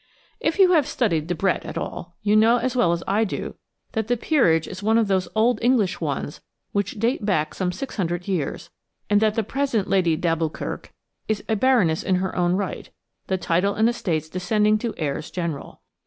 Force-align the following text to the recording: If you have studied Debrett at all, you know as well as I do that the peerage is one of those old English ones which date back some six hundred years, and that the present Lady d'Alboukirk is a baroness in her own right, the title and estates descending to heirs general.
If 0.39 0.57
you 0.57 0.71
have 0.71 0.87
studied 0.87 1.27
Debrett 1.27 1.63
at 1.63 1.77
all, 1.77 2.15
you 2.23 2.35
know 2.35 2.57
as 2.57 2.75
well 2.75 2.91
as 2.91 3.03
I 3.05 3.23
do 3.23 3.53
that 3.91 4.07
the 4.07 4.17
peerage 4.17 4.67
is 4.67 4.81
one 4.81 4.97
of 4.97 5.07
those 5.07 5.27
old 5.35 5.59
English 5.61 6.01
ones 6.01 6.41
which 6.71 6.97
date 6.99 7.23
back 7.23 7.53
some 7.53 7.71
six 7.71 7.97
hundred 7.97 8.27
years, 8.27 8.71
and 9.11 9.21
that 9.21 9.35
the 9.35 9.43
present 9.43 9.87
Lady 9.87 10.15
d'Alboukirk 10.15 10.87
is 11.27 11.43
a 11.47 11.55
baroness 11.55 12.01
in 12.01 12.15
her 12.15 12.35
own 12.35 12.53
right, 12.53 12.89
the 13.27 13.37
title 13.37 13.75
and 13.75 13.87
estates 13.87 14.27
descending 14.27 14.79
to 14.79 14.95
heirs 14.97 15.29
general. 15.29 15.81